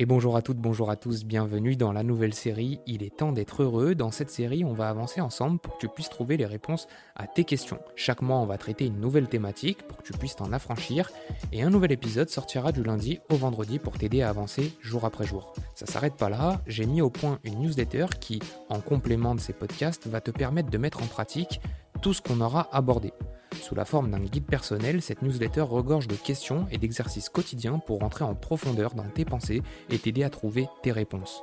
[0.00, 3.32] Et bonjour à toutes, bonjour à tous, bienvenue dans la nouvelle série Il est temps
[3.32, 3.96] d'être heureux.
[3.96, 6.86] Dans cette série, on va avancer ensemble pour que tu puisses trouver les réponses
[7.16, 7.80] à tes questions.
[7.96, 11.10] Chaque mois, on va traiter une nouvelle thématique pour que tu puisses t'en affranchir.
[11.50, 15.26] Et un nouvel épisode sortira du lundi au vendredi pour t'aider à avancer jour après
[15.26, 15.52] jour.
[15.74, 19.52] Ça s'arrête pas là, j'ai mis au point une newsletter qui, en complément de ces
[19.52, 21.60] podcasts, va te permettre de mettre en pratique
[22.02, 23.12] tout ce qu'on aura abordé.
[23.60, 28.00] Sous la forme d'un guide personnel, cette newsletter regorge de questions et d'exercices quotidiens pour
[28.00, 31.42] rentrer en profondeur dans tes pensées et t'aider à trouver tes réponses.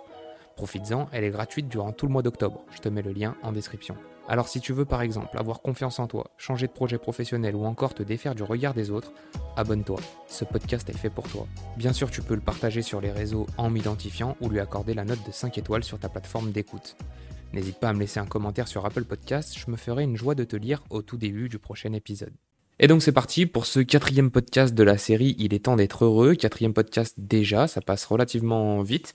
[0.56, 2.64] Profites-en, elle est gratuite durant tout le mois d'octobre.
[2.72, 3.96] Je te mets le lien en description.
[4.28, 7.66] Alors si tu veux par exemple avoir confiance en toi, changer de projet professionnel ou
[7.66, 9.14] encore te défaire du regard des autres,
[9.56, 10.00] abonne-toi.
[10.28, 11.46] Ce podcast est fait pour toi.
[11.78, 15.06] Bien sûr, tu peux le partager sur les réseaux en m'identifiant ou lui accorder la
[15.06, 16.96] note de 5 étoiles sur ta plateforme d'écoute.
[17.56, 20.36] N'hésite pas à me laisser un commentaire sur Apple Podcast, je me ferai une joie
[20.36, 22.34] de te lire au tout début du prochain épisode.
[22.80, 26.04] Et donc c'est parti pour ce quatrième podcast de la série Il est temps d'être
[26.04, 29.14] heureux, quatrième podcast déjà, ça passe relativement vite.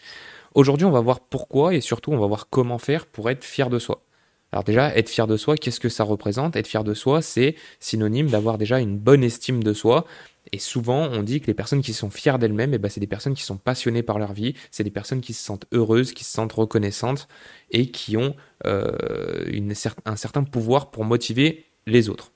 [0.54, 3.68] Aujourd'hui on va voir pourquoi et surtout on va voir comment faire pour être fier
[3.68, 4.06] de soi.
[4.52, 6.56] Alors déjà, être fier de soi, qu'est-ce que ça représente?
[6.56, 10.06] Être fier de soi, c'est synonyme d'avoir déjà une bonne estime de soi.
[10.52, 13.06] Et souvent, on dit que les personnes qui sont fières d'elles-mêmes, eh ben, c'est des
[13.06, 16.24] personnes qui sont passionnées par leur vie, c'est des personnes qui se sentent heureuses, qui
[16.24, 17.28] se sentent reconnaissantes
[17.70, 18.34] et qui ont
[18.66, 19.60] euh,
[20.04, 22.32] un certain pouvoir pour motiver les autres.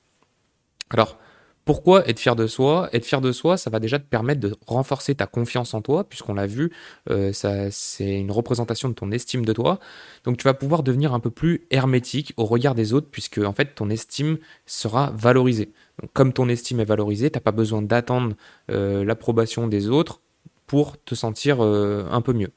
[0.91, 1.19] Alors,
[1.65, 2.91] pourquoi être fier de soi?
[2.93, 6.05] Être fier de soi, ça va déjà te permettre de renforcer ta confiance en toi,
[6.05, 6.71] puisqu'on l'a vu,
[7.11, 9.79] euh, ça, c'est une représentation de ton estime de toi.
[10.25, 13.53] Donc tu vas pouvoir devenir un peu plus hermétique au regard des autres, puisque en
[13.53, 15.73] fait ton estime sera valorisée.
[16.01, 18.35] Donc, comme ton estime est valorisée, tu n'as pas besoin d'attendre
[18.71, 20.21] euh, l'approbation des autres
[20.67, 22.51] pour te sentir euh, un peu mieux.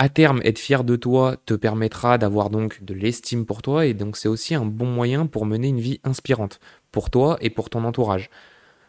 [0.00, 3.94] À terme, être fier de toi te permettra d'avoir donc de l'estime pour toi et
[3.94, 6.60] donc c'est aussi un bon moyen pour mener une vie inspirante
[6.92, 8.30] pour toi et pour ton entourage.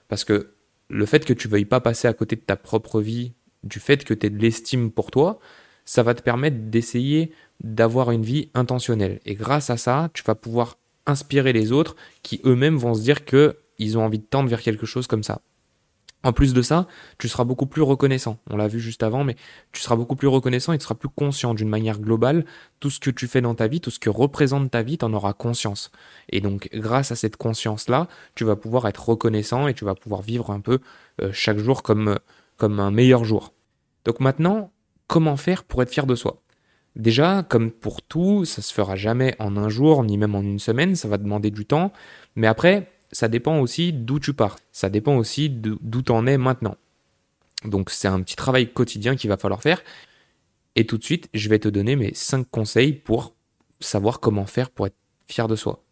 [0.08, 0.54] Parce que
[0.90, 3.34] le fait que tu veuilles pas passer à côté de ta propre vie,
[3.64, 5.40] du fait que tu aies de l'estime pour toi,
[5.86, 9.20] ça va te permettre d'essayer d'avoir une vie intentionnelle.
[9.26, 13.26] Et grâce à ça, tu vas pouvoir inspirer les autres qui eux-mêmes vont se dire
[13.26, 15.42] qu'ils ont envie de tendre vers quelque chose comme ça.
[16.24, 16.88] En plus de ça,
[17.18, 18.40] tu seras beaucoup plus reconnaissant.
[18.50, 19.38] On l'a vu juste avant, mais
[19.72, 22.46] tu seras beaucoup plus reconnaissant et tu seras plus conscient d'une manière globale.
[22.82, 25.06] Tout ce que tu fais dans ta vie, tout ce que représente ta vie, tu
[25.06, 25.92] en auras conscience.
[26.30, 30.22] Et donc, grâce à cette conscience-là, tu vas pouvoir être reconnaissant et tu vas pouvoir
[30.22, 30.80] vivre un peu
[31.22, 32.20] euh, chaque jour comme,
[32.58, 33.54] comme un meilleur jour.
[34.04, 34.72] Donc maintenant,
[35.08, 36.42] comment faire pour être fier de soi?
[36.98, 40.60] Déjà, comme pour tout, ça se fera jamais en un jour, ni même en une
[40.60, 41.94] semaine, ça va demander du temps.
[42.36, 44.58] Mais après, ça dépend aussi d'où tu pars.
[44.72, 46.76] Ça dépend aussi d'où tu en es maintenant.
[47.66, 49.82] Donc c'est un petit travail quotidien qu'il va falloir faire.
[50.76, 53.34] Et tout de suite, je vais te donner mes 5 conseils pour
[53.80, 54.96] savoir comment faire pour être
[55.28, 55.84] fier de soi.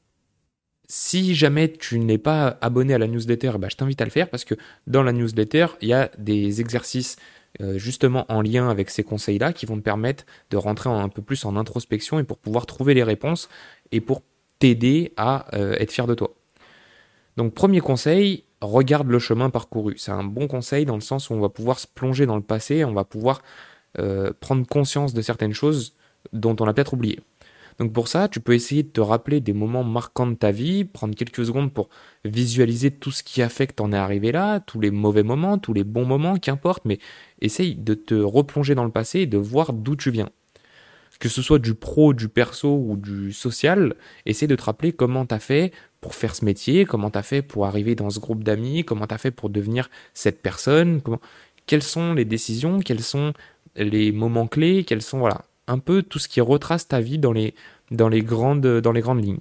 [0.88, 4.30] Si jamais tu n'es pas abonné à la newsletter, bah, je t'invite à le faire
[4.30, 4.56] parce que
[4.86, 7.18] dans la newsletter, il y a des exercices
[7.60, 11.22] euh, justement en lien avec ces conseils-là qui vont te permettre de rentrer un peu
[11.22, 13.50] plus en introspection et pour pouvoir trouver les réponses
[13.92, 14.22] et pour
[14.60, 16.37] t'aider à euh, être fier de toi.
[17.38, 19.96] Donc premier conseil, regarde le chemin parcouru.
[19.98, 22.42] C'est un bon conseil dans le sens où on va pouvoir se plonger dans le
[22.42, 23.42] passé, on va pouvoir
[24.00, 25.94] euh, prendre conscience de certaines choses
[26.34, 27.20] dont on a peut-être oublié.
[27.80, 30.84] Donc pour ça, tu peux essayer de te rappeler des moments marquants de ta vie,
[30.84, 31.90] prendre quelques secondes pour
[32.26, 35.60] visualiser tout ce qui a fait que t'en es arrivé là, tous les mauvais moments,
[35.60, 36.98] tous les bons moments, qu'importe, mais
[37.40, 40.30] essaye de te replonger dans le passé et de voir d'où tu viens.
[41.20, 43.96] Que ce soit du pro, du perso ou du social,
[44.26, 45.72] essaye de te rappeler comment t'as fait
[46.02, 49.08] pour faire ce métier, comment tu as fait pour arriver dans ce groupe d'amis, comment
[49.08, 51.20] tu as fait pour devenir cette personne, comment...
[51.66, 53.34] quelles sont les décisions, quels sont
[53.76, 57.34] les moments clés, quels sont voilà, un peu tout ce qui retrace ta vie dans
[57.34, 57.54] les,
[58.24, 59.40] grandes, lignes.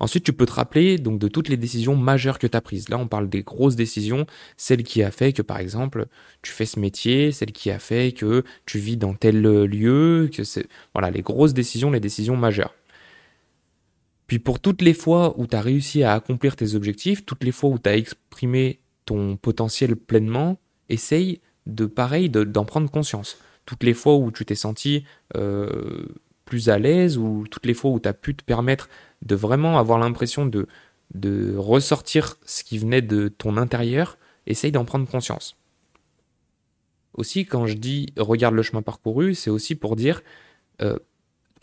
[0.00, 2.88] Ensuite, tu peux te rappeler donc de toutes les décisions majeures que tu as prises.
[2.88, 4.26] Là, on parle des grosses décisions,
[4.56, 6.06] celle qui a fait que par exemple,
[6.42, 10.44] tu fais ce métier, celle qui a fait que tu vis dans tel lieu, que
[10.44, 12.74] c'est voilà, les grosses décisions, les décisions majeures.
[14.26, 17.52] Puis pour toutes les fois où tu as réussi à accomplir tes objectifs, toutes les
[17.52, 20.58] fois où tu as exprimé ton potentiel pleinement,
[20.88, 23.38] essaye de pareil d'en prendre conscience.
[23.66, 25.04] Toutes les fois où tu t'es senti
[25.36, 26.06] euh,
[26.44, 28.88] plus à l'aise, ou toutes les fois où tu as pu te permettre
[29.22, 30.66] de vraiment avoir l'impression de,
[31.56, 35.56] ressortir ce qui venait de ton intérieur, essaye d'en prendre conscience.
[37.14, 40.22] Aussi, quand je dis regarde le chemin parcouru, c'est aussi pour dire
[40.82, 40.98] euh,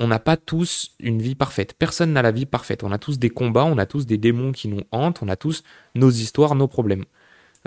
[0.02, 1.76] on n'a pas tous une vie parfaite.
[1.78, 2.84] Personne n'a la vie parfaite.
[2.84, 5.36] On a tous des combats, on a tous des démons qui nous hantent, on a
[5.36, 5.64] tous
[5.94, 7.06] nos histoires, nos problèmes.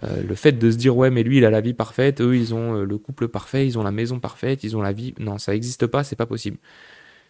[0.03, 2.37] Euh, le fait de se dire ouais mais lui il a la vie parfaite, eux
[2.37, 5.15] ils ont euh, le couple parfait, ils ont la maison parfaite, ils ont la vie,
[5.21, 6.57] non ça n'existe pas, c'est pas possible.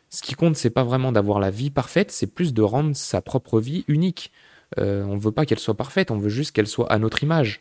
[0.08, 3.20] Ce qui compte c'est pas vraiment d'avoir la vie parfaite, c'est plus de rendre sa
[3.20, 4.32] propre vie unique.
[4.78, 7.60] Euh, on veut pas qu'elle soit parfaite, on veut juste qu'elle soit à notre image.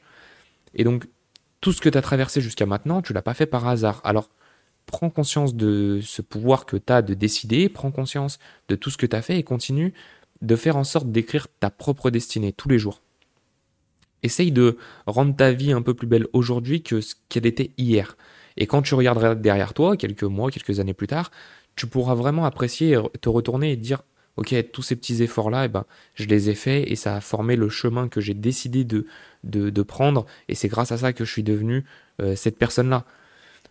[0.74, 1.06] Et donc
[1.60, 4.00] tout ce que tu as traversé jusqu'à maintenant, tu l'as pas fait par hasard.
[4.06, 4.30] Alors,
[4.85, 8.97] prends conscience de ce pouvoir que tu as de décider, prends conscience de tout ce
[8.97, 9.94] que tu as fait et continue
[10.41, 13.01] de faire en sorte d'écrire ta propre destinée tous les jours.
[14.24, 18.18] Essaye de rendre ta vie un peu plus belle aujourd'hui que ce qu'elle était hier.
[18.57, 21.31] Et quand tu regarderas derrière toi, quelques mois, quelques années plus tard,
[21.75, 24.03] tu pourras vraiment apprécier, te retourner et dire
[24.35, 25.85] Ok, tous ces petits efforts-là, eh ben,
[26.15, 29.06] je les ai faits et ça a formé le chemin que j'ai décidé de,
[29.44, 30.25] de, prendre.
[30.47, 31.85] Et c'est grâce à ça que je suis devenu
[32.19, 33.06] euh, cette personne-là.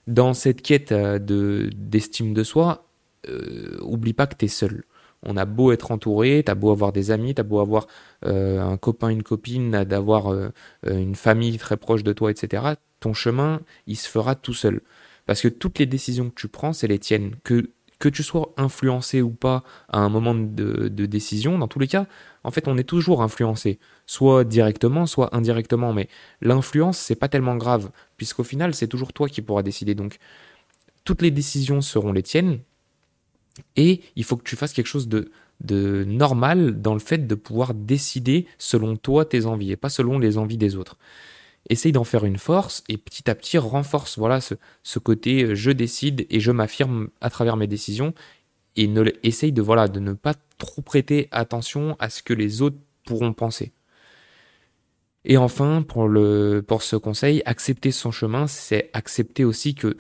[0.07, 2.89] Dans cette quête euh, de, d'estime de soi,
[3.29, 4.85] euh, oublie pas que tu es seul.
[5.25, 7.87] On a beau être entouré, t'as beau avoir des amis, t'as beau avoir
[8.25, 10.35] un copain, une copine, d'avoir
[10.85, 12.75] une famille très proche de toi, etc.
[12.99, 14.81] Ton chemin, il se fera tout seul.
[15.27, 17.37] Parce que toutes les décisions que tu prends, c'est les tiennes.
[17.45, 17.71] Que
[18.03, 22.09] que tu sois influencé ou pas à un moment de, décision, dans tous les cas,
[22.43, 25.93] en fait, on est toujours influencé, soit directement, soit indirectement.
[25.93, 26.09] Mais
[26.41, 29.95] l'influence, c'est pas tellement grave, puisqu'au final, c'est toujours toi qui pourras décider.
[29.95, 30.19] Donc,
[31.05, 32.59] toutes les décisions seront les tiennes,
[33.77, 37.37] et il faut que tu fasses quelque chose de, de normal dans le fait de
[37.37, 40.99] pouvoir décider selon toi tes envies et pas selon les envies des autres
[41.69, 45.71] essaye d'en faire une force et petit à petit renforce voilà ce, côté euh, je
[45.71, 48.15] décide et je m'affirme à travers mes décisions
[48.77, 52.63] et ne, essaye de voilà de ne pas trop prêter attention à ce que les
[52.63, 53.73] autres pourront penser.
[55.25, 59.97] Et enfin, pour, le, pour ce conseil, accepter son chemin, c'est accepter aussi que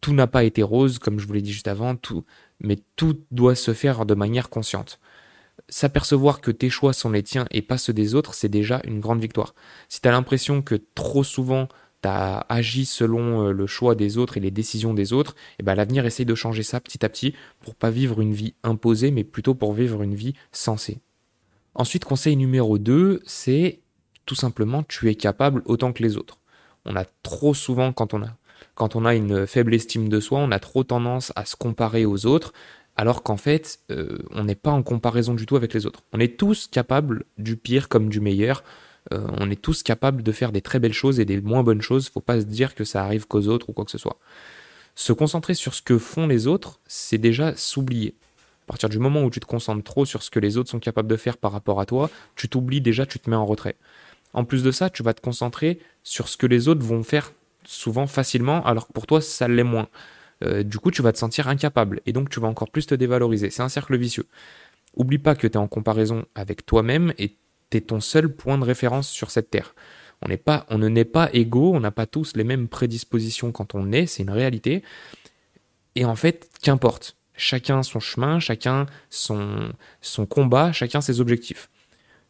[0.00, 2.24] tout n'a pas été rose, comme je vous l'ai dit juste avant, tout,
[2.60, 4.98] mais tout doit se faire de manière consciente
[5.72, 9.00] s'apercevoir que tes choix sont les tiens et pas ceux des autres, c'est déjà une
[9.00, 9.54] grande victoire.
[9.88, 11.66] Si tu as l'impression que trop souvent
[12.02, 15.54] tu as agi selon euh, le choix des autres et les décisions des autres, et
[15.60, 18.54] eh ben l'avenir essaye de changer ça petit à petit pour pas vivre une vie
[18.62, 21.00] imposée mais plutôt pour vivre une vie sensée.
[21.74, 23.80] Ensuite, conseil numéro 2, c'est
[24.26, 26.38] tout simplement tu es capable autant que les autres.
[26.84, 28.36] On a trop souvent quand on a
[28.74, 32.06] quand on a une faible estime de soi, on a trop tendance à se comparer
[32.06, 32.52] aux autres,
[32.96, 36.02] alors qu'en fait, euh, on n'est pas en comparaison du tout avec les autres.
[36.12, 38.62] On est tous capables du pire comme du meilleur.
[39.12, 41.82] Euh, on est tous capables de faire des très belles choses et des moins bonnes
[41.82, 42.08] choses.
[42.08, 44.18] Faut pas se dire que ça arrive qu'aux autres ou quoi que ce soit.
[44.94, 48.14] Se concentrer sur ce que font les autres, c'est déjà s'oublier.
[48.64, 50.78] À partir du moment où tu te concentres trop sur ce que les autres sont
[50.78, 53.76] capables de faire par rapport à toi, tu t'oublies déjà, tu te mets en retrait.
[54.34, 57.32] En plus de ça, tu vas te concentrer sur ce que les autres vont faire
[57.64, 59.88] souvent facilement, alors que pour toi, ça l'est moins.
[60.42, 62.94] Euh, du coup, tu vas te sentir incapable et donc tu vas encore plus te
[62.94, 63.50] dévaloriser.
[63.50, 64.26] C'est un cercle vicieux.
[64.94, 67.36] Oublie pas que tu es en comparaison avec toi-même et
[67.70, 69.74] tu es ton seul point de référence sur cette terre.
[70.20, 73.52] On, n'est pas, on ne naît pas égaux, on n'a pas tous les mêmes prédispositions
[73.52, 74.82] quand on naît, c'est une réalité.
[75.94, 77.16] Et en fait, qu'importe.
[77.34, 79.72] Chacun son chemin, chacun son,
[80.02, 81.70] son combat, chacun ses objectifs.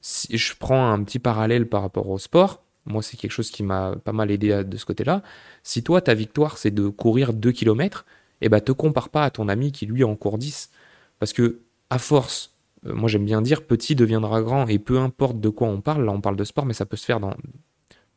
[0.01, 3.63] Si je prends un petit parallèle par rapport au sport, moi, c'est quelque chose qui
[3.63, 5.23] m'a pas mal aidé de ce côté-là.
[5.63, 8.05] Si toi, ta victoire, c'est de courir 2 km,
[8.41, 10.71] eh ben, te compare pas à ton ami qui, lui, en court 10.
[11.19, 12.57] Parce que, à force,
[12.87, 16.05] euh, moi, j'aime bien dire, petit deviendra grand, et peu importe de quoi on parle,
[16.05, 17.35] là, on parle de sport, mais ça peut se faire dans,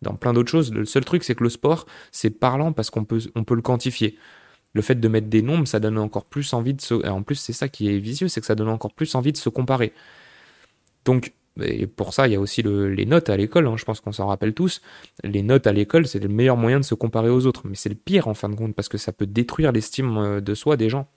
[0.02, 0.74] dans plein d'autres choses.
[0.74, 3.62] Le seul truc, c'est que le sport, c'est parlant parce qu'on peut, on peut le
[3.62, 4.18] quantifier.
[4.74, 6.96] Le fait de mettre des nombres, ça donne encore plus envie de se.
[7.08, 9.38] En plus, c'est ça qui est vicieux, c'est que ça donne encore plus envie de
[9.38, 9.94] se comparer.
[11.06, 14.02] Donc, et pour ça, il y a aussi les notes à l'école, hein, je pense
[14.02, 14.82] qu'on s'en rappelle tous.
[15.24, 17.90] Les notes à l'école, c'est le meilleur moyen de se comparer aux autres, mais c'est
[17.90, 20.76] le pire en fin de compte, parce que ça peut détruire l'estime euh, de soi
[20.76, 21.08] des gens.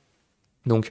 [0.67, 0.91] Donc,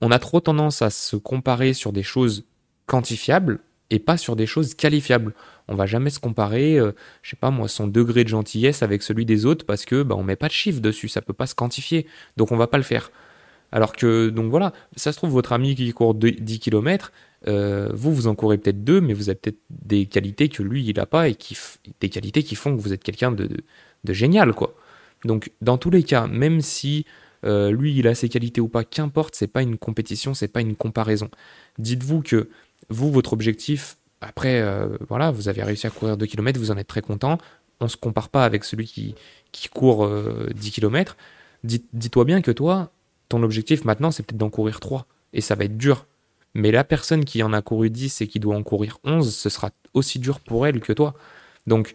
[0.00, 2.46] on a trop tendance à se comparer sur des choses
[2.86, 3.60] quantifiables
[3.90, 5.34] et pas sur des choses qualifiables.
[5.68, 9.02] On va jamais se comparer, euh, je sais pas moi, son degré de gentillesse avec
[9.02, 11.46] celui des autres parce que bah, on met pas de chiffre dessus, ça peut pas
[11.46, 13.10] se quantifier, donc on va pas le faire.
[13.70, 17.12] Alors que, donc voilà, ça se trouve, votre ami qui court 10 km,
[17.46, 20.84] euh, vous, vous en courez peut-être deux, mais vous avez peut-être des qualités que lui,
[20.84, 21.56] il n'a pas et qui,
[22.00, 23.48] des qualités qui font que vous êtes quelqu'un de,
[24.04, 24.74] de, génial, quoi.
[25.24, 27.04] Donc, dans tous les cas, même si
[27.44, 30.60] euh, lui, il a ses qualités ou pas, qu'importe, c'est pas une compétition, c'est pas
[30.60, 31.30] une comparaison.
[31.78, 32.48] Dites-vous que
[32.88, 36.76] vous, votre objectif, après, euh, voilà, vous avez réussi à courir 2 km, vous en
[36.76, 37.38] êtes très content.
[37.80, 39.14] On se compare pas avec celui qui,
[39.52, 40.10] qui court
[40.52, 41.16] 10 km.
[41.62, 42.90] Dis-toi bien que toi,
[43.28, 45.06] ton objectif maintenant, c'est peut-être d'en courir 3.
[45.32, 46.06] Et ça va être dur.
[46.54, 49.48] Mais la personne qui en a couru 10 et qui doit en courir 11, ce
[49.48, 51.14] sera aussi dur pour elle que toi.
[51.66, 51.94] Donc,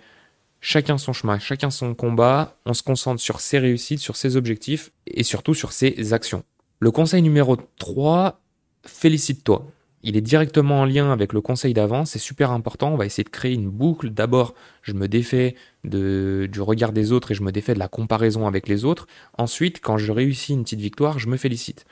[0.62, 4.92] chacun son chemin, chacun son combat, on se concentre sur ses réussites, sur ses objectifs
[5.08, 6.44] et surtout sur ses actions.
[6.80, 8.42] Le conseil numéro 3,
[8.86, 9.66] félicite-toi.
[10.06, 13.24] Il est directement en lien avec le conseil d'avant, c'est super important, on va essayer
[13.24, 14.10] de créer une boucle.
[14.10, 15.56] D'abord, je me défais
[15.86, 19.08] de, du regard des autres et je me défais de la comparaison avec les autres.
[19.38, 21.86] Ensuite, quand je réussis une petite victoire, je me félicite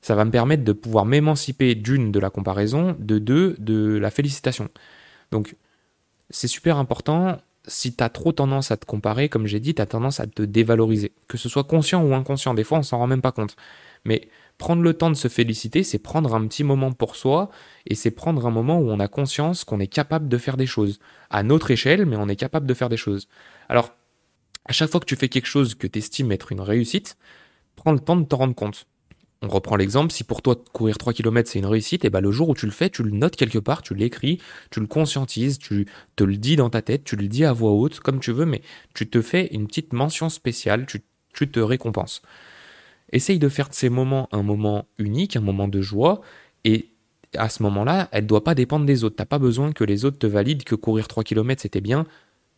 [0.00, 4.10] ça va me permettre de pouvoir m'émanciper d'une de la comparaison, de deux de la
[4.10, 4.68] félicitation.
[5.30, 5.56] Donc
[6.30, 7.38] c'est super important.
[7.66, 10.26] si tu as trop tendance à te comparer, comme j'ai dit, tu as tendance à
[10.26, 11.12] te dévaloriser.
[11.28, 13.56] Que ce soit conscient ou inconscient, des fois on s'en rend même pas compte.
[14.04, 14.28] Mais
[14.58, 17.50] prendre le temps de se féliciter, c'est prendre un petit moment pour soi
[17.86, 20.66] et c'est prendre un moment où on a conscience qu'on est capable de faire des
[20.66, 21.00] choses.
[21.28, 23.28] À notre échelle, mais on est capable de faire des choses.
[23.68, 23.94] Alors,
[24.66, 27.16] à chaque fois que tu fais quelque chose que tu estimes être une réussite,
[27.76, 28.86] prends le temps de te rendre compte.
[29.42, 32.30] On reprend l'exemple, si pour toi courir 3 km c'est une réussite, et ben le
[32.30, 34.38] jour où tu le fais, tu le notes quelque part, tu l'écris,
[34.70, 37.70] tu le conscientises, tu te le dis dans ta tête, tu le dis à voix
[37.70, 38.60] haute, comme tu veux, mais
[38.92, 41.00] tu te fais une petite mention spéciale, tu,
[41.50, 42.20] te récompenses.
[43.12, 46.20] Essaye de faire de ces moments un moment unique, un moment de joie,
[46.64, 46.90] et
[47.34, 49.16] à ce moment-là, elle ne doit pas dépendre des autres.
[49.16, 52.04] Tu n'as pas besoin que les autres te valident que courir 3 km c'était bien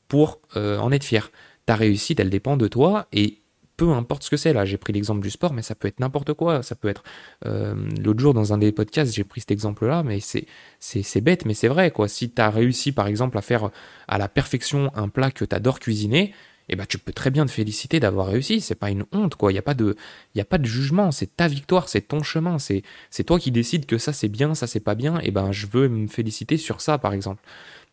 [0.08, 1.30] pour euh, en être fier.
[1.64, 3.41] Ta réussite, elle dépend de toi, et
[3.82, 4.52] peu importe ce que c'est.
[4.52, 6.62] Là, j'ai pris l'exemple du sport, mais ça peut être n'importe quoi.
[6.62, 7.02] Ça peut être.
[7.46, 10.46] Euh, l'autre jour, dans un des podcasts, j'ai pris cet exemple-là, mais c'est,
[10.78, 12.06] c'est, bête, mais c'est vrai, quoi.
[12.06, 13.70] Si tu as réussi, par exemple, à faire
[14.06, 16.32] à la perfection un plat que tu adores cuisiner,
[16.68, 18.60] eh ben, tu peux très bien te féliciter d'avoir réussi.
[18.60, 19.50] C'est pas une honte, quoi.
[19.50, 19.96] Il n'y a, pas de,
[20.38, 21.10] a pas de jugement.
[21.10, 22.60] C'est ta victoire, c'est ton chemin.
[22.60, 25.18] C'est, c'est toi qui décides que ça, c'est bien, ça, c'est pas bien.
[25.18, 27.42] Et eh ben, je veux me féliciter sur ça, par exemple.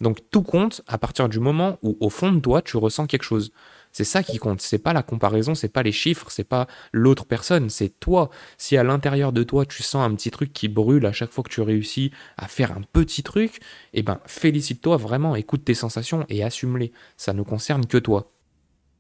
[0.01, 3.24] Donc, tout compte à partir du moment où, au fond de toi, tu ressens quelque
[3.24, 3.51] chose.
[3.99, 4.61] C'est ça qui compte.
[4.61, 8.29] C'est pas la comparaison, c'est pas les chiffres, c'est pas l'autre personne, c'est toi.
[8.57, 11.43] Si à l'intérieur de toi tu sens un petit truc qui brûle à chaque fois
[11.43, 13.59] que tu réussis à faire un petit truc,
[13.91, 16.93] eh ben félicite-toi vraiment, écoute tes sensations et assume-les.
[17.17, 18.31] Ça ne concerne que toi.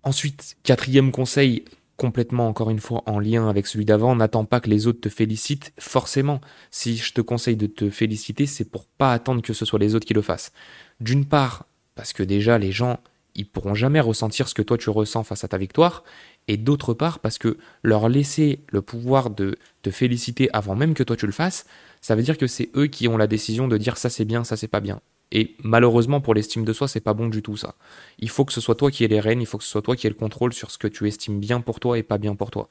[0.03, 1.63] Ensuite, quatrième conseil,
[1.95, 5.07] complètement encore une fois en lien avec celui d'avant, n'attends pas que les autres te
[5.07, 6.41] félicitent forcément.
[6.71, 9.95] Si je te conseille de te féliciter, c'est pour pas attendre que ce soit les
[9.95, 10.51] autres qui le fassent.
[10.99, 12.99] D'une part, parce que déjà les gens
[13.35, 16.03] ils pourront jamais ressentir ce que toi tu ressens face à ta victoire,
[16.47, 21.03] et d'autre part parce que leur laisser le pouvoir de te féliciter avant même que
[21.03, 21.65] toi tu le fasses,
[22.01, 24.43] ça veut dire que c'est eux qui ont la décision de dire ça c'est bien,
[24.43, 25.01] ça c'est pas bien.
[25.31, 27.75] Et malheureusement pour l'estime de soi, c'est pas bon du tout ça.
[28.17, 29.81] Il faut que ce soit toi qui aies les rênes, il faut que ce soit
[29.81, 32.17] toi qui aies le contrôle sur ce que tu estimes bien pour toi et pas
[32.17, 32.69] bien pour toi.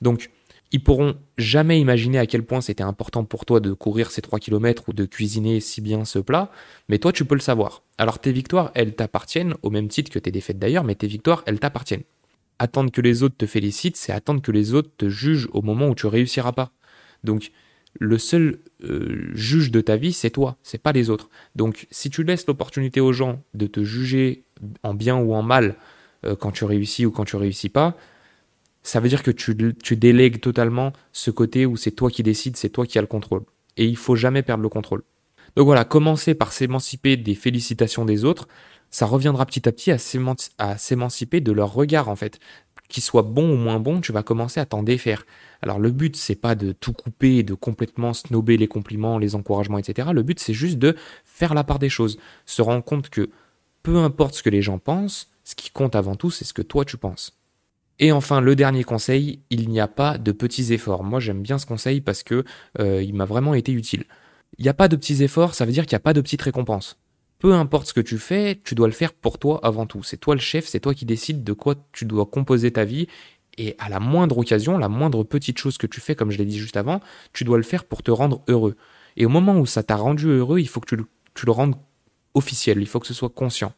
[0.00, 0.30] Donc
[0.72, 4.40] ils pourront jamais imaginer à quel point c'était important pour toi de courir ces 3
[4.40, 6.50] km ou de cuisiner si bien ce plat,
[6.88, 7.82] mais toi tu peux le savoir.
[7.98, 11.42] Alors tes victoires, elles t'appartiennent, au même titre que tes défaites d'ailleurs, mais tes victoires,
[11.46, 12.02] elles t'appartiennent.
[12.58, 15.88] Attendre que les autres te félicitent, c'est attendre que les autres te jugent au moment
[15.88, 16.72] où tu réussiras pas.
[17.22, 17.52] Donc
[17.98, 21.30] le seul euh, juge de ta vie, c'est toi, c'est pas les autres.
[21.54, 24.44] Donc si tu laisses l'opportunité aux gens de te juger
[24.82, 25.76] en bien ou en mal
[26.24, 27.96] euh, quand tu réussis ou quand tu réussis pas,
[28.84, 32.68] ça veut dire que tu, délègues totalement ce côté où c'est toi qui décides, c'est
[32.68, 33.42] toi qui as le contrôle.
[33.78, 35.02] Et il faut jamais perdre le contrôle.
[35.56, 38.46] Donc voilà, commencer par s'émanciper des félicitations des autres,
[38.90, 42.38] ça reviendra petit à petit à s'émanciper de leur regard en fait.
[42.88, 45.24] Qu'il soit bon ou moins bon, tu vas commencer à t'en défaire.
[45.62, 49.78] Alors le but, c'est pas de tout couper de complètement snober les compliments, les encouragements,
[49.78, 50.10] etc.
[50.12, 52.18] Le but, c'est juste de faire la part des choses.
[52.44, 53.30] Se rendre compte que
[53.82, 56.62] peu importe ce que les gens pensent, ce qui compte avant tout, c'est ce que
[56.62, 57.38] toi tu penses.
[57.98, 61.04] Et enfin, le dernier conseil, il n'y a pas de petits efforts.
[61.04, 62.44] Moi, j'aime bien ce conseil parce que
[62.80, 64.04] euh, il m'a vraiment été utile.
[64.58, 66.20] Il n'y a pas de petits efforts, ça veut dire qu'il n'y a pas de
[66.20, 66.98] petites récompenses.
[67.38, 70.02] Peu importe ce que tu fais, tu dois le faire pour toi avant tout.
[70.02, 73.06] C'est toi le chef, c'est toi qui décides de quoi tu dois composer ta vie.
[73.58, 76.44] Et à la moindre occasion, la moindre petite chose que tu fais, comme je l'ai
[76.44, 77.00] dit juste avant,
[77.32, 78.76] tu dois le faire pour te rendre heureux.
[79.16, 81.52] Et au moment où ça t'a rendu heureux, il faut que tu le, tu le
[81.52, 81.76] rendes
[82.34, 83.72] officiel, il faut que ce soit conscient.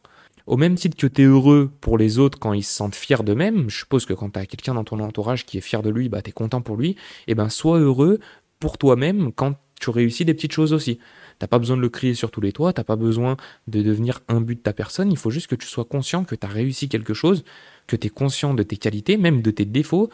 [0.47, 3.21] Au même titre que tu es heureux pour les autres quand ils se sentent fiers
[3.21, 5.89] d'eux-mêmes, je suppose que quand tu as quelqu'un dans ton entourage qui est fier de
[5.89, 6.95] lui, bah tu es content pour lui, et
[7.27, 8.19] eh ben sois heureux
[8.61, 10.99] pour toi-même quand tu réussis des petites choses aussi.
[11.37, 13.35] T'as pas besoin de le crier sur tous les toits, t'as pas besoin
[13.67, 16.33] de devenir un but de ta personne, il faut juste que tu sois conscient que
[16.33, 17.43] tu as réussi quelque chose,
[17.85, 20.09] que tu es conscient de tes qualités, même de tes défauts.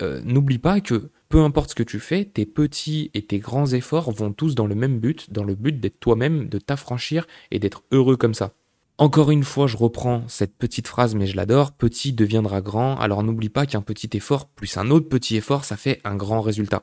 [0.00, 3.66] Euh, n'oublie pas que peu importe ce que tu fais, tes petits et tes grands
[3.66, 7.58] efforts vont tous dans le même but, dans le but d'être toi-même, de t'affranchir et
[7.58, 8.54] d'être heureux comme ça.
[9.00, 11.70] Encore une fois, je reprends cette petite phrase, mais je l'adore.
[11.70, 12.96] Petit deviendra grand.
[12.98, 16.40] Alors n'oublie pas qu'un petit effort plus un autre petit effort, ça fait un grand
[16.40, 16.82] résultat.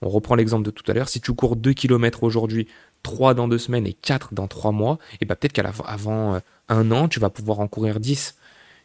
[0.00, 1.08] On reprend l'exemple de tout à l'heure.
[1.08, 2.68] Si tu cours 2 km aujourd'hui,
[3.02, 6.92] 3 dans 2 semaines et 4 dans 3 mois, et bah peut-être qu'avant euh, un
[6.92, 8.36] an, tu vas pouvoir en courir 10.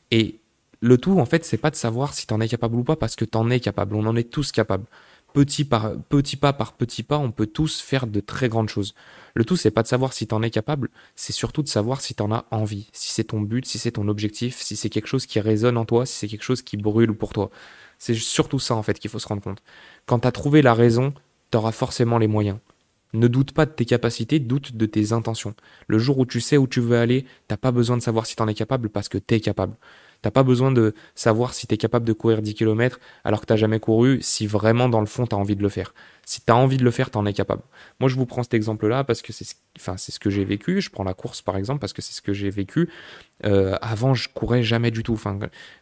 [0.09, 0.39] Et
[0.79, 2.95] le tout, en fait, c'est pas de savoir si tu en es capable ou pas,
[2.95, 3.95] parce que tu en es capable.
[3.95, 4.85] On en est tous capables
[5.33, 8.93] petit, pas par petit pas, on peut tous faire de très grandes choses.
[9.33, 12.01] Le tout, c'est pas de savoir si tu en es capable, c'est surtout de savoir
[12.01, 14.89] si tu en as envie, si c'est ton but, si c'est ton objectif, si c'est
[14.89, 17.49] quelque chose qui résonne en toi, si c'est quelque chose qui brûle pour toi.
[17.97, 19.61] C'est surtout ça, en fait, qu'il faut se rendre compte.
[20.05, 21.13] Quand tu as trouvé la raison,
[21.51, 22.57] tu auras forcément les moyens.
[23.13, 25.53] Ne doute pas de tes capacités, doute de tes intentions.
[25.87, 28.35] Le jour où tu sais où tu veux aller, t'as pas besoin de savoir si
[28.35, 29.75] tu en es capable parce que tu es capable.
[30.21, 33.45] T'as pas besoin de savoir si tu es capable de courir 10 km alors que
[33.47, 35.93] t'as jamais couru, si vraiment dans le fond tu as envie de le faire.
[36.25, 37.63] Si tu as envie de le faire, tu en es capable.
[37.99, 40.79] Moi, je vous prends cet exemple-là parce que c'est ce que j'ai vécu.
[40.79, 42.89] Je prends la course par exemple parce que c'est ce que j'ai vécu.
[43.43, 45.19] Euh, avant, je courais jamais du tout.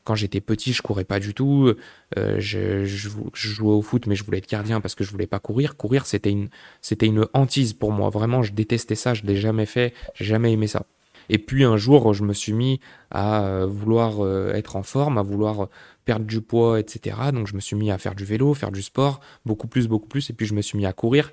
[0.06, 1.74] Quand j'étais petit, je courais pas du tout.
[2.18, 5.40] Euh, je, jouais au foot, mais je voulais être gardien parce que je voulais pas
[5.40, 5.76] courir.
[5.76, 6.50] Courir, c'était une,
[6.82, 8.10] c'était une hantise pour moi.
[8.10, 9.14] Vraiment, je détestais ça.
[9.14, 9.94] Je l'ai jamais fait.
[10.16, 10.86] J'ai jamais aimé ça.
[11.30, 12.80] Et puis un jour, je me suis mis
[13.12, 15.70] à euh, vouloir euh, être en forme, à vouloir euh,
[16.06, 17.18] perdre du poids, etc.
[17.32, 20.08] Donc je me suis mis à faire du vélo, faire du sport, beaucoup plus, beaucoup
[20.08, 20.30] plus.
[20.32, 21.32] Et puis je me suis mis à courir.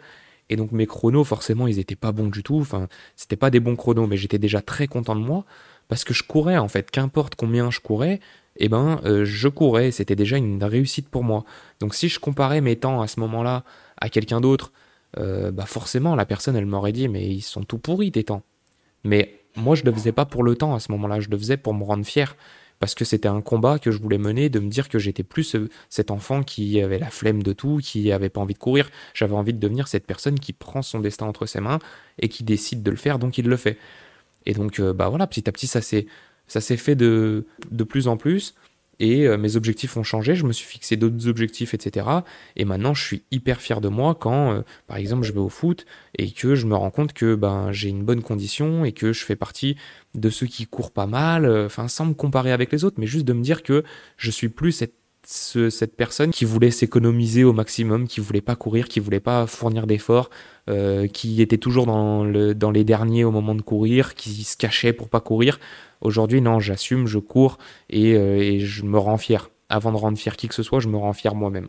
[0.50, 2.58] Et donc mes chronos, forcément, ils n'étaient pas bons du tout.
[2.60, 5.44] Enfin, c'était pas des bons chronos, mais j'étais déjà très content de moi
[5.88, 6.90] parce que je courais en fait.
[6.90, 8.20] Qu'importe combien je courais,
[8.56, 9.90] eh ben je courais.
[9.90, 11.44] C'était déjà une réussite pour moi.
[11.80, 13.64] Donc si je comparais mes temps à ce moment-là
[14.00, 14.72] à quelqu'un d'autre,
[15.16, 18.42] bah forcément la personne elle m'aurait dit mais ils sont tout pourris tes temps.
[19.04, 21.56] Mais moi, je le faisais pas pour le temps à ce moment-là, je le faisais
[21.56, 22.36] pour me rendre fier.
[22.78, 25.56] Parce que c'était un combat que je voulais mener, de me dire que j'étais plus
[25.88, 28.90] cet enfant qui avait la flemme de tout, qui avait pas envie de courir.
[29.14, 31.78] J'avais envie de devenir cette personne qui prend son destin entre ses mains
[32.20, 33.78] et qui décide de le faire, donc il le fait.
[34.44, 36.06] Et donc, euh, bah voilà, petit à petit, ça s'est,
[36.48, 38.54] ça s'est fait de, de plus en plus
[38.98, 42.06] et euh, mes objectifs ont changé, je me suis fixé d'autres objectifs, etc.
[42.56, 45.48] Et maintenant, je suis hyper fier de moi quand, euh, par exemple, je vais au
[45.48, 45.86] foot
[46.18, 49.24] et que je me rends compte que ben, j'ai une bonne condition et que je
[49.24, 49.76] fais partie
[50.14, 53.26] de ceux qui courent pas mal, euh, sans me comparer avec les autres, mais juste
[53.26, 53.84] de me dire que
[54.16, 59.00] je suis plus cette personne qui voulait s'économiser au maximum, qui voulait pas courir, qui
[59.00, 60.30] voulait pas fournir d'efforts,
[61.12, 62.24] qui était toujours dans,
[62.54, 65.58] dans les derniers au moment de courir, qui se cachait pour pas courir.
[66.00, 67.58] Aujourd'hui, non, j'assume, je cours
[67.92, 69.50] euh, et, je me rends fier.
[69.68, 71.68] Avant de rendre fier qui que ce soit, je me rends fier moi-même.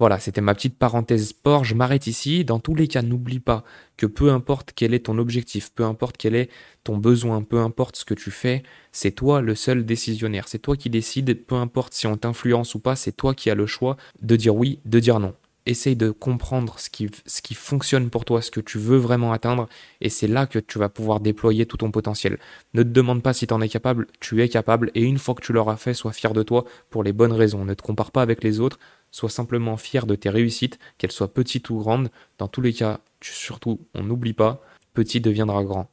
[0.00, 1.64] Voilà, c'était ma petite parenthèse sport.
[1.64, 2.44] Je m'arrête ici.
[2.44, 3.64] Dans tous les cas, n'oublie pas
[3.98, 6.48] que peu importe quel est ton objectif, peu importe quel est
[6.84, 8.62] ton besoin, peu importe ce que tu fais,
[8.92, 10.48] c'est toi le seul décisionnaire.
[10.48, 13.54] C'est toi qui décides, peu importe si on t'influence ou pas, c'est toi qui as
[13.54, 15.34] le choix de dire oui, de dire non
[15.70, 19.68] essaye de comprendre ce qui, fonctionne pour toi, ce que tu veux vraiment atteindre,
[20.00, 22.38] et c'est là que tu vas pouvoir déployer tout ton potentiel.
[22.74, 25.34] Ne te demande pas si tu en es capable, tu es capable, et une fois
[25.34, 27.64] que tu l'auras fait, sois fier de toi pour les bonnes raisons.
[27.64, 28.78] Ne te compare pas avec les autres,
[29.10, 32.10] sois simplement fier de tes réussites, qu'elles soient petites ou grandes.
[32.38, 34.62] Dans tous les cas, surtout, on n'oublie pas,
[34.94, 35.88] petit deviendra grand.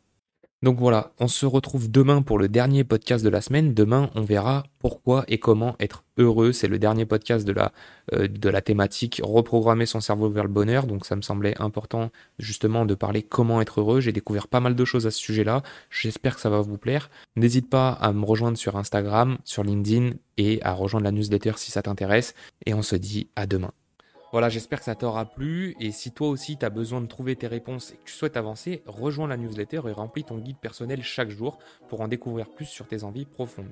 [0.63, 3.75] Donc voilà, on se retrouve demain pour le dernier podcast de la semaine.
[3.75, 6.51] Demain, on verra pourquoi et comment être heureux.
[6.51, 7.71] C'est le dernier podcast de la,
[8.13, 10.87] euh, de la thématique reprogrammer son cerveau vers le bonheur.
[10.87, 13.99] Donc ça me semblait important justement de parler comment être heureux.
[13.99, 15.61] J'ai découvert pas mal de choses à ce sujet-là.
[15.91, 17.11] J'espère que ça va vous plaire.
[17.35, 21.69] N'hésite pas à me rejoindre sur Instagram, sur LinkedIn et à rejoindre la newsletter si
[21.69, 22.33] ça t'intéresse.
[22.65, 23.73] Et on se dit à demain.
[24.33, 25.75] Voilà, j'espère que ça t'aura plu.
[25.79, 28.35] Et si toi aussi tu as besoin de trouver tes réponses et que tu souhaites
[28.35, 32.65] avancer, rejoins la newsletter et remplis ton guide personnel chaque jour pour en découvrir plus
[32.65, 33.71] sur tes envies profondes.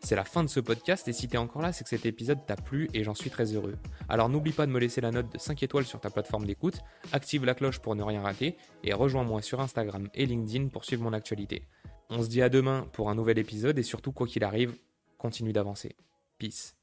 [0.00, 2.44] C'est la fin de ce podcast et si t'es encore là, c'est que cet épisode
[2.44, 3.76] t'a plu et j'en suis très heureux.
[4.08, 6.80] Alors n'oublie pas de me laisser la note de 5 étoiles sur ta plateforme d'écoute,
[7.12, 11.02] active la cloche pour ne rien rater et rejoins-moi sur Instagram et LinkedIn pour suivre
[11.02, 11.62] mon actualité.
[12.10, 14.74] On se dit à demain pour un nouvel épisode et surtout quoi qu'il arrive,
[15.18, 15.96] continue d'avancer.
[16.36, 16.73] Peace.